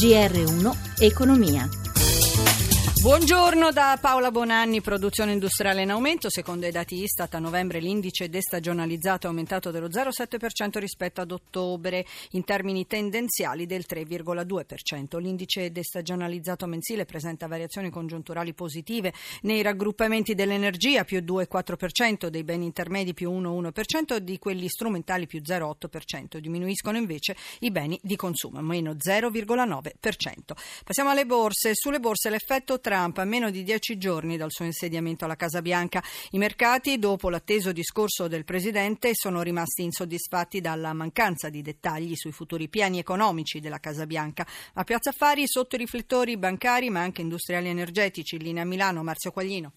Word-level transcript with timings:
GR1 0.00 0.72
Economia. 1.00 1.79
Buongiorno 3.00 3.72
da 3.72 3.96
Paola 3.98 4.30
Bonanni, 4.30 4.82
produzione 4.82 5.32
industriale 5.32 5.80
in 5.80 5.90
aumento. 5.90 6.28
Secondo 6.28 6.66
i 6.66 6.70
dati 6.70 7.02
Istat 7.02 7.32
a 7.32 7.38
novembre 7.38 7.80
l'indice 7.80 8.28
destagionalizzato 8.28 9.24
è 9.24 9.30
aumentato 9.30 9.70
dello 9.70 9.88
0,7% 9.88 10.78
rispetto 10.78 11.22
ad 11.22 11.30
ottobre, 11.30 12.04
in 12.32 12.44
termini 12.44 12.86
tendenziali 12.86 13.64
del 13.64 13.86
3,2%. 13.88 15.18
L'indice 15.18 15.72
destagionalizzato 15.72 16.66
mensile 16.66 17.06
presenta 17.06 17.46
variazioni 17.46 17.88
congiunturali 17.88 18.52
positive 18.52 19.14
nei 19.42 19.62
raggruppamenti 19.62 20.34
dell'energia 20.34 21.04
più 21.04 21.20
2,4%, 21.20 22.26
dei 22.26 22.44
beni 22.44 22.66
intermedi 22.66 23.14
più 23.14 23.30
1,1% 23.30 24.16
e 24.16 24.22
di 24.22 24.38
quelli 24.38 24.68
strumentali 24.68 25.26
più 25.26 25.40
0,8%. 25.40 26.36
Diminuiscono 26.36 26.98
invece 26.98 27.34
i 27.60 27.70
beni 27.70 27.98
di 28.02 28.16
consumo, 28.16 28.60
meno 28.60 28.92
0,9%. 28.92 29.90
Passiamo 30.84 31.08
alle 31.08 31.24
borse. 31.24 31.70
Sulle 31.72 31.98
borse 31.98 32.28
l'effetto 32.28 32.78
Trump 32.90 33.18
a 33.18 33.24
meno 33.24 33.50
di 33.50 33.62
dieci 33.62 33.98
giorni 33.98 34.36
dal 34.36 34.50
suo 34.50 34.64
insediamento 34.64 35.24
alla 35.24 35.36
Casa 35.36 35.62
Bianca. 35.62 36.02
I 36.32 36.38
mercati, 36.38 36.98
dopo 36.98 37.30
l'atteso 37.30 37.70
discorso 37.70 38.26
del 38.26 38.44
Presidente, 38.44 39.10
sono 39.12 39.42
rimasti 39.42 39.84
insoddisfatti 39.84 40.60
dalla 40.60 40.92
mancanza 40.92 41.50
di 41.50 41.62
dettagli 41.62 42.16
sui 42.16 42.32
futuri 42.32 42.68
piani 42.68 42.98
economici 42.98 43.60
della 43.60 43.78
Casa 43.78 44.06
Bianca. 44.06 44.44
A 44.72 44.82
Piazza 44.82 45.10
Affari, 45.10 45.46
sotto 45.46 45.76
i 45.76 45.78
riflettori 45.78 46.36
bancari, 46.36 46.90
ma 46.90 46.98
anche 47.00 47.20
industriali 47.20 47.68
energetici, 47.68 48.34
in 48.34 48.42
linea 48.42 48.64
Milano, 48.64 49.04
Marzio 49.04 49.30
Quaglino. 49.30 49.70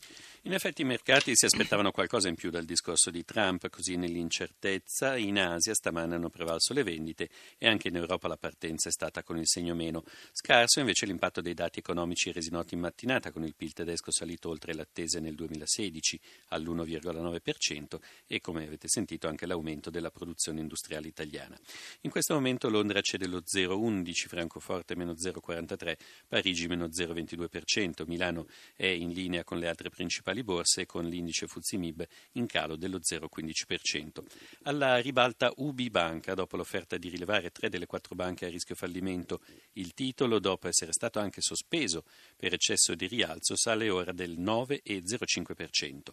In 0.45 0.51
effetti 0.51 0.81
i 0.81 0.85
mercati 0.85 1.37
si 1.37 1.45
aspettavano 1.45 1.91
qualcosa 1.91 2.27
in 2.27 2.35
più 2.35 2.49
dal 2.49 2.65
discorso 2.65 3.09
di 3.09 3.23
Trump, 3.23 3.69
così 3.69 3.95
nell'incertezza 3.95 5.15
in 5.15 5.39
Asia 5.39 5.73
stamane 5.73 6.15
hanno 6.15 6.29
prevalso 6.29 6.73
le 6.73 6.83
vendite 6.83 7.29
e 7.57 7.65
anche 7.65 7.87
in 7.87 7.95
Europa 7.95 8.27
la 8.27 8.35
partenza 8.35 8.89
è 8.89 8.91
stata 8.91 9.23
con 9.23 9.37
il 9.37 9.47
segno 9.47 9.73
meno. 9.73 10.03
Scarso 10.33 10.81
invece 10.81 11.05
l'impatto 11.05 11.39
dei 11.39 11.53
dati 11.53 11.79
economici 11.79 12.33
resi 12.33 12.51
noti 12.51 12.73
in 12.73 12.81
mattinata 12.81 13.31
con 13.31 13.45
il 13.45 13.55
PIL 13.55 13.71
tedesco 13.71 14.11
salito 14.11 14.49
oltre 14.49 14.73
le 14.73 14.81
attese 14.81 15.21
nel 15.21 15.33
2016 15.33 16.19
all'1,9% 16.49 17.95
e 18.27 18.41
come 18.41 18.65
avete 18.67 18.89
sentito 18.89 19.29
anche 19.29 19.45
l'aumento 19.45 19.89
della 19.89 20.11
produzione 20.11 20.59
industriale 20.59 21.07
italiana. 21.07 21.57
In 22.01 22.09
questo 22.09 22.33
momento 22.33 22.69
Londra 22.69 22.99
cede 22.99 23.27
lo 23.27 23.43
0,11, 23.45 24.27
Francoforte 24.27 24.93
meno 24.93 25.13
0,43, 25.13 25.95
Parigi 26.27 26.67
meno 26.67 26.87
0,22%, 26.87 28.03
Milano 28.07 28.47
è 28.75 28.87
in 28.87 29.11
linea 29.11 29.45
con 29.45 29.57
le 29.57 29.69
altre 29.69 29.89
principali 29.89 30.31
principali 30.33 30.43
borse 30.43 30.85
con 30.85 31.05
l'indice 31.05 31.47
Fuzimib 31.47 32.05
in 32.33 32.47
calo 32.47 32.75
dello 32.75 32.99
0,15%. 32.99 34.23
Alla 34.63 34.97
ribalta 34.97 35.51
UBI 35.55 35.89
Banca, 35.89 36.33
dopo 36.33 36.57
l'offerta 36.57 36.97
di 36.97 37.09
rilevare 37.09 37.51
tre 37.51 37.69
delle 37.69 37.85
quattro 37.85 38.15
banche 38.15 38.45
a 38.45 38.49
rischio 38.49 38.75
fallimento, 38.75 39.41
il 39.73 39.93
titolo, 39.93 40.39
dopo 40.39 40.67
essere 40.67 40.91
stato 40.91 41.19
anche 41.19 41.41
sospeso 41.41 42.03
per 42.35 42.53
eccesso 42.53 42.95
di 42.95 43.07
rialzo, 43.07 43.55
sale 43.55 43.89
ora 43.89 44.11
del 44.11 44.39
9,05%. 44.39 46.11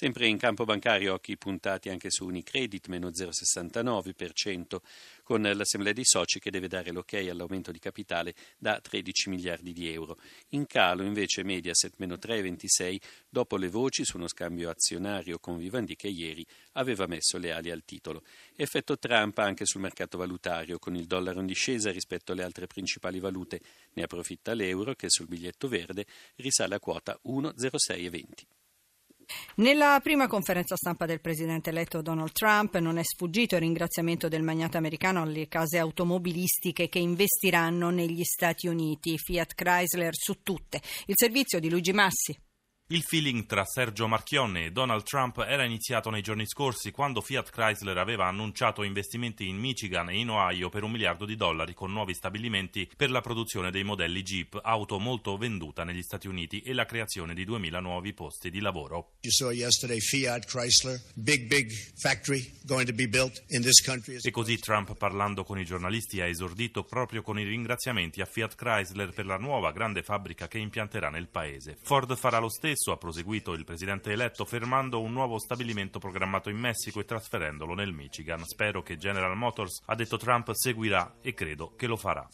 Sempre 0.00 0.28
in 0.28 0.36
campo 0.36 0.64
bancario 0.64 1.14
occhi 1.14 1.36
puntati 1.36 1.88
anche 1.88 2.08
su 2.08 2.24
Unicredit, 2.24 2.86
meno 2.86 3.08
0,69%, 3.08 4.76
con 5.24 5.42
l'Assemblea 5.42 5.92
dei 5.92 6.04
soci 6.04 6.38
che 6.38 6.52
deve 6.52 6.68
dare 6.68 6.92
l'ok 6.92 7.14
all'aumento 7.14 7.72
di 7.72 7.80
capitale 7.80 8.32
da 8.58 8.78
13 8.80 9.28
miliardi 9.28 9.72
di 9.72 9.92
euro. 9.92 10.20
In 10.50 10.68
calo 10.68 11.02
invece 11.02 11.42
Mediaset, 11.42 11.94
meno 11.96 12.14
3,26, 12.14 12.98
dopo 13.28 13.56
le 13.56 13.68
voci 13.68 14.04
su 14.04 14.18
uno 14.18 14.28
scambio 14.28 14.70
azionario 14.70 15.40
con 15.40 15.56
Vivendi 15.56 15.96
che 15.96 16.06
ieri 16.06 16.46
aveva 16.74 17.08
messo 17.08 17.36
le 17.36 17.50
ali 17.50 17.72
al 17.72 17.82
titolo. 17.84 18.22
Effetto 18.54 19.00
Trump 19.00 19.36
anche 19.38 19.66
sul 19.66 19.80
mercato 19.80 20.16
valutario, 20.16 20.78
con 20.78 20.94
il 20.94 21.06
dollaro 21.06 21.40
in 21.40 21.46
discesa 21.46 21.90
rispetto 21.90 22.30
alle 22.30 22.44
altre 22.44 22.68
principali 22.68 23.18
valute. 23.18 23.60
Ne 23.94 24.04
approfitta 24.04 24.54
l'euro 24.54 24.94
che 24.94 25.10
sul 25.10 25.26
biglietto 25.26 25.66
verde 25.66 26.06
risale 26.36 26.76
a 26.76 26.78
quota 26.78 27.18
1,0620. 27.24 28.57
Nella 29.56 30.00
prima 30.02 30.26
conferenza 30.26 30.76
stampa 30.76 31.04
del 31.04 31.20
presidente 31.20 31.70
eletto 31.70 32.00
Donald 32.00 32.32
Trump 32.32 32.76
non 32.78 32.98
è 32.98 33.02
sfuggito 33.02 33.56
il 33.56 33.62
ringraziamento 33.62 34.28
del 34.28 34.42
magnate 34.42 34.76
americano 34.76 35.22
alle 35.22 35.48
case 35.48 35.78
automobilistiche 35.78 36.88
che 36.88 36.98
investiranno 36.98 37.90
negli 37.90 38.24
Stati 38.24 38.68
Uniti, 38.68 39.18
Fiat 39.18 39.54
Chrysler 39.54 40.14
su 40.14 40.42
tutte. 40.42 40.80
Il 41.06 41.14
servizio 41.16 41.60
di 41.60 41.68
Luigi 41.68 41.92
Massi. 41.92 42.47
Il 42.90 43.02
feeling 43.02 43.44
tra 43.44 43.66
Sergio 43.66 44.08
Marchionne 44.08 44.64
e 44.64 44.70
Donald 44.70 45.02
Trump 45.02 45.44
era 45.46 45.62
iniziato 45.62 46.08
nei 46.08 46.22
giorni 46.22 46.46
scorsi 46.46 46.90
quando 46.90 47.20
Fiat 47.20 47.50
Chrysler 47.50 47.98
aveva 47.98 48.28
annunciato 48.28 48.82
investimenti 48.82 49.46
in 49.46 49.58
Michigan 49.58 50.08
e 50.08 50.16
in 50.16 50.30
Ohio 50.30 50.70
per 50.70 50.84
un 50.84 50.92
miliardo 50.92 51.26
di 51.26 51.36
dollari 51.36 51.74
con 51.74 51.92
nuovi 51.92 52.14
stabilimenti 52.14 52.90
per 52.96 53.10
la 53.10 53.20
produzione 53.20 53.70
dei 53.70 53.84
modelli 53.84 54.22
Jeep, 54.22 54.58
auto 54.62 54.98
molto 54.98 55.36
venduta 55.36 55.84
negli 55.84 56.00
Stati 56.00 56.28
Uniti, 56.28 56.62
e 56.62 56.72
la 56.72 56.86
creazione 56.86 57.34
di 57.34 57.44
2.000 57.44 57.78
nuovi 57.78 58.14
posti 58.14 58.48
di 58.48 58.60
lavoro. 58.60 59.16
E 64.22 64.30
così 64.30 64.58
Trump, 64.58 64.96
parlando 64.96 65.44
con 65.44 65.58
i 65.58 65.66
giornalisti, 65.66 66.22
ha 66.22 66.26
esordito 66.26 66.84
proprio 66.84 67.20
con 67.20 67.38
i 67.38 67.44
ringraziamenti 67.44 68.22
a 68.22 68.24
Fiat 68.24 68.54
Chrysler 68.54 69.10
per 69.10 69.26
la 69.26 69.36
nuova 69.36 69.72
grande 69.72 70.02
fabbrica 70.02 70.48
che 70.48 70.56
impianterà 70.56 71.10
nel 71.10 71.28
paese. 71.28 71.76
Ford 71.82 72.16
farà 72.16 72.38
lo 72.38 72.48
stesso 72.48 72.76
stesso, 72.78 72.92
ha 72.92 72.96
proseguito 72.96 73.52
il 73.52 73.64
presidente 73.64 74.12
eletto, 74.12 74.44
fermando 74.44 75.00
un 75.00 75.12
nuovo 75.12 75.38
stabilimento 75.38 75.98
programmato 75.98 76.48
in 76.48 76.56
Messico 76.56 77.00
e 77.00 77.04
trasferendolo 77.04 77.74
nel 77.74 77.92
Michigan. 77.92 78.44
Spero 78.44 78.82
che 78.82 78.96
General 78.96 79.36
Motors, 79.36 79.82
ha 79.86 79.94
detto 79.94 80.16
Trump, 80.16 80.52
seguirà 80.52 81.16
e 81.20 81.34
credo 81.34 81.74
che 81.76 81.86
lo 81.86 81.96
farà. 81.96 82.26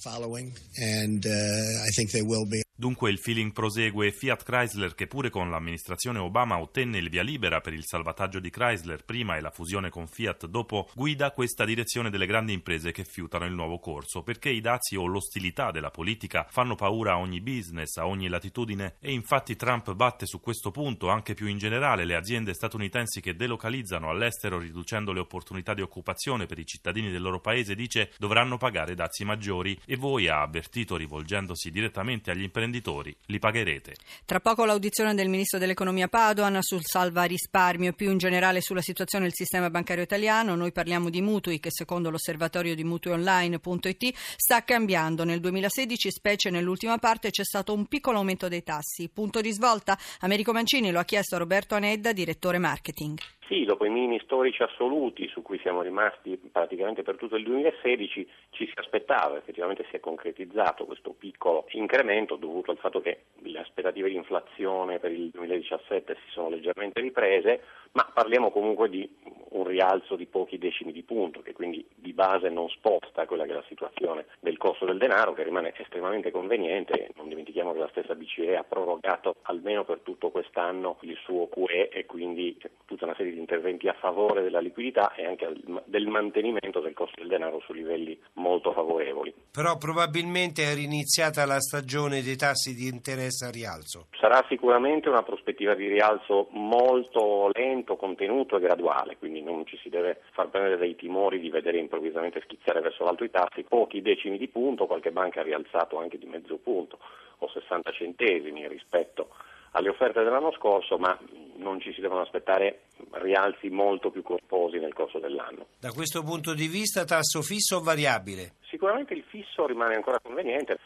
Dunque 2.76 3.08
il 3.08 3.18
feeling 3.18 3.52
prosegue 3.52 4.10
Fiat 4.10 4.42
Chrysler 4.42 4.96
che 4.96 5.06
pure 5.06 5.30
con 5.30 5.48
l'amministrazione 5.48 6.18
Obama 6.18 6.58
ottenne 6.58 6.98
il 6.98 7.08
via 7.08 7.22
libera 7.22 7.60
per 7.60 7.72
il 7.72 7.84
salvataggio 7.84 8.40
di 8.40 8.50
Chrysler 8.50 9.04
prima 9.04 9.36
e 9.36 9.40
la 9.40 9.52
fusione 9.52 9.90
con 9.90 10.08
Fiat 10.08 10.46
dopo 10.46 10.90
guida 10.92 11.30
questa 11.30 11.64
direzione 11.64 12.10
delle 12.10 12.26
grandi 12.26 12.52
imprese 12.52 12.90
che 12.90 13.04
fiutano 13.04 13.44
il 13.44 13.52
nuovo 13.52 13.78
corso 13.78 14.24
perché 14.24 14.50
i 14.50 14.60
dazi 14.60 14.96
o 14.96 15.06
l'ostilità 15.06 15.70
della 15.70 15.92
politica 15.92 16.48
fanno 16.50 16.74
paura 16.74 17.12
a 17.12 17.18
ogni 17.18 17.40
business, 17.40 17.96
a 17.96 18.08
ogni 18.08 18.26
latitudine 18.26 18.96
e 18.98 19.12
infatti 19.12 19.54
Trump 19.54 19.92
batte 19.94 20.26
su 20.26 20.40
questo 20.40 20.72
punto 20.72 21.10
anche 21.10 21.34
più 21.34 21.46
in 21.46 21.58
generale 21.58 22.04
le 22.04 22.16
aziende 22.16 22.54
statunitensi 22.54 23.20
che 23.20 23.36
delocalizzano 23.36 24.10
all'estero 24.10 24.58
riducendo 24.58 25.12
le 25.12 25.20
opportunità 25.20 25.74
di 25.74 25.82
occupazione 25.82 26.46
per 26.46 26.58
i 26.58 26.66
cittadini 26.66 27.12
del 27.12 27.22
loro 27.22 27.38
paese 27.38 27.76
dice 27.76 28.10
dovranno 28.18 28.56
pagare 28.56 28.96
dazi 28.96 29.24
maggiori. 29.24 29.80
E 29.86 29.94
voi 29.94 30.26
ha 30.26 30.40
avvertito 30.40 30.96
rivolgendosi 30.96 31.70
direttamente 31.70 32.32
agli 32.32 32.42
imprenditori 32.42 32.62
imprenditori 32.64 33.14
li 33.26 33.38
pagherete. 33.38 33.94
Tra 34.24 34.40
poco 34.40 34.64
l'audizione 34.64 35.14
del 35.14 35.28
ministro 35.28 35.58
dell'economia 35.58 36.08
Padoan 36.08 36.58
sul 36.62 36.84
salva 36.84 37.24
risparmio, 37.24 37.92
più 37.92 38.10
in 38.10 38.18
generale 38.18 38.60
sulla 38.60 38.80
situazione 38.80 39.24
del 39.24 39.34
sistema 39.34 39.70
bancario 39.70 40.02
italiano. 40.02 40.54
Noi 40.54 40.72
parliamo 40.72 41.10
di 41.10 41.20
mutui 41.20 41.60
che 41.60 41.70
secondo 41.70 42.10
l'osservatorio 42.10 42.74
di 42.74 42.84
mutuionline.it 42.84 44.12
sta 44.36 44.64
cambiando. 44.64 45.24
Nel 45.24 45.40
2016, 45.40 46.10
specie 46.10 46.50
nell'ultima 46.50 46.98
parte, 46.98 47.30
c'è 47.30 47.44
stato 47.44 47.74
un 47.74 47.86
piccolo 47.86 48.18
aumento 48.18 48.48
dei 48.48 48.62
tassi. 48.62 49.08
Punto 49.08 49.40
di 49.40 49.52
svolta? 49.52 49.98
Americo 50.20 50.52
Mancini 50.52 50.90
lo 50.90 50.98
ha 50.98 51.04
chiesto 51.04 51.34
a 51.34 51.38
Roberto 51.38 51.74
Anedda, 51.74 52.12
direttore 52.12 52.58
marketing. 52.58 53.18
Sì, 53.46 53.64
dopo 53.64 53.84
i 53.84 53.90
minimi 53.90 54.18
storici 54.20 54.62
assoluti 54.62 55.28
su 55.28 55.42
cui 55.42 55.58
siamo 55.58 55.82
rimasti 55.82 56.38
praticamente 56.50 57.02
per 57.02 57.16
tutto 57.16 57.36
il 57.36 57.44
2016 57.44 58.28
ci 58.50 58.66
si 58.66 58.72
aspettava, 58.76 59.36
effettivamente 59.36 59.84
si 59.90 59.96
è 59.96 60.00
concretizzato 60.00 60.86
questo 60.86 61.10
piccolo 61.10 61.66
incremento 61.72 62.36
dovuto 62.36 62.70
al 62.70 62.78
fatto 62.78 63.02
che 63.02 63.24
le 63.40 63.58
aspettative 63.58 64.08
di 64.08 64.16
inflazione 64.16 64.98
per 64.98 65.12
il 65.12 65.28
2017 65.28 66.16
si 66.24 66.30
sono 66.30 66.48
leggermente 66.48 67.02
riprese, 67.02 67.60
ma 67.92 68.10
parliamo 68.12 68.50
comunque 68.50 68.88
di 68.88 69.08
un 69.50 69.66
rialzo 69.66 70.16
di 70.16 70.26
pochi 70.26 70.58
decimi 70.58 70.90
di 70.90 71.02
punto, 71.02 71.40
che 71.40 71.52
quindi 71.52 71.86
di 71.94 72.12
base 72.12 72.48
non 72.48 72.68
sposta 72.70 73.26
quella 73.26 73.44
che 73.44 73.52
è 73.52 73.54
la 73.54 73.64
situazione 73.68 74.26
del 74.40 74.56
costo 74.56 74.84
del 74.84 74.98
denaro, 74.98 75.32
che 75.32 75.44
rimane 75.44 75.72
estremamente 75.76 76.30
conveniente. 76.30 77.10
Non 77.16 77.28
dimentichiamo 77.28 77.72
che 77.72 77.78
la 77.78 77.88
stessa 77.88 78.14
BCE 78.14 78.56
ha 78.56 78.64
prorogato 78.64 79.36
almeno 79.42 79.84
per 79.84 80.00
tutto 80.00 80.30
quest'anno 80.30 80.96
il 81.02 81.16
suo 81.22 81.48
QE 81.48 81.88
e 81.88 82.06
quindi 82.06 82.58
tutta 82.84 83.04
una 83.04 83.14
serie 83.14 83.32
di 83.32 83.33
interventi 83.38 83.88
a 83.88 83.94
favore 83.94 84.42
della 84.42 84.60
liquidità 84.60 85.14
e 85.14 85.26
anche 85.26 85.52
del 85.84 86.06
mantenimento 86.06 86.80
del 86.80 86.94
costo 86.94 87.20
del 87.20 87.28
denaro 87.28 87.60
su 87.60 87.72
livelli 87.72 88.18
molto 88.34 88.72
favorevoli. 88.72 89.32
Però 89.50 89.76
probabilmente 89.76 90.64
è 90.64 90.74
riniziata 90.74 91.46
la 91.46 91.60
stagione 91.60 92.22
dei 92.22 92.36
tassi 92.36 92.74
di 92.74 92.88
interesse 92.88 93.46
a 93.46 93.50
rialzo. 93.50 94.06
Sarà 94.18 94.44
sicuramente 94.48 95.08
una 95.08 95.22
prospettiva 95.22 95.74
di 95.74 95.88
rialzo 95.88 96.48
molto 96.50 97.50
lento, 97.52 97.96
contenuto 97.96 98.56
e 98.56 98.60
graduale, 98.60 99.16
quindi 99.16 99.42
non 99.42 99.66
ci 99.66 99.78
si 99.82 99.88
deve 99.88 100.22
far 100.32 100.48
prendere 100.48 100.76
dei 100.76 100.96
timori 100.96 101.40
di 101.40 101.50
vedere 101.50 101.78
improvvisamente 101.78 102.40
schizzare 102.42 102.80
verso 102.80 103.04
l'alto 103.04 103.24
i 103.24 103.30
tassi, 103.30 103.62
pochi 103.62 104.02
decimi 104.02 104.38
di 104.38 104.48
punto, 104.48 104.86
qualche 104.86 105.10
banca 105.10 105.40
ha 105.40 105.44
rialzato 105.44 105.98
anche 105.98 106.18
di 106.18 106.26
mezzo 106.26 106.56
punto 106.56 106.98
o 107.38 107.48
60 107.48 107.90
centesimi 107.92 108.66
rispetto 108.68 109.28
alle 109.72 109.88
offerte 109.88 110.22
dell'anno 110.22 110.52
scorso, 110.52 110.98
ma 110.98 111.18
non 111.64 111.80
ci 111.80 111.92
si 111.92 112.00
devono 112.00 112.20
aspettare 112.20 112.82
rialzi 113.12 113.68
molto 113.70 114.10
più 114.10 114.22
corposi 114.22 114.78
nel 114.78 114.92
corso 114.92 115.18
dell'anno. 115.18 115.66
Da 115.80 115.90
questo 115.90 116.22
punto 116.22 116.54
di 116.54 116.68
vista 116.68 117.04
tasso 117.04 117.42
fisso 117.42 117.76
o 117.76 117.80
variabile? 117.80 118.52
sicuramente 118.74 119.14
il 119.14 119.24
fisso 119.28 119.66
rimane 119.66 119.94
ancora 119.94 120.18
conveniente. 120.20 120.78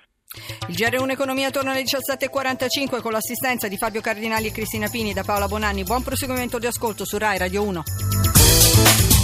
Il 0.68 0.74
GR1 0.74 1.10
Economia 1.10 1.50
torna 1.50 1.70
alle 1.72 1.82
17.45 1.82 3.00
con 3.00 3.12
l'assistenza 3.12 3.66
di 3.66 3.78
Fabio 3.78 4.02
Cardinali 4.02 4.48
e 4.48 4.52
Cristina 4.52 4.88
Pini 4.88 5.14
da 5.14 5.24
Paola 5.24 5.48
Bonanni. 5.48 5.84
Buon 5.84 6.02
proseguimento 6.02 6.58
di 6.58 6.66
ascolto 6.66 7.06
su 7.06 7.16
Rai 7.16 7.38
Radio 7.38 7.62
1. 7.64 9.17